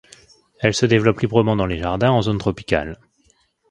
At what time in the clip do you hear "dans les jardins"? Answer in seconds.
1.55-2.09